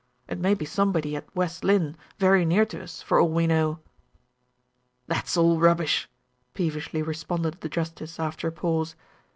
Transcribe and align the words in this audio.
It 0.27 0.39
may 0.39 0.55
be 0.55 0.65
somebody 0.65 1.15
at 1.15 1.27
West 1.35 1.63
Lynne, 1.63 1.95
very 2.17 2.43
near 2.43 2.65
to 2.65 2.81
us, 2.81 3.03
for 3.03 3.19
all 3.19 3.29
we 3.29 3.45
know." 3.45 3.77
"That's 5.05 5.37
all 5.37 5.59
rubbish!" 5.59 6.09
peevishly 6.55 7.03
responded 7.03 7.61
the 7.61 7.69
justice, 7.69 8.19
after 8.19 8.47
a 8.47 8.51
pause. 8.51 8.95